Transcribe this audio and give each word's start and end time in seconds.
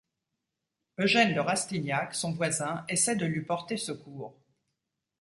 Eugène 0.97 1.35
de 1.35 1.39
Rastignac, 1.39 2.15
son 2.15 2.31
voisin, 2.31 2.83
essaie 2.89 3.15
de 3.15 3.27
lui 3.27 3.43
porter 3.43 3.77
secours. 3.77 4.35